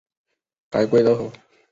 [0.71, 1.31] 改归德府。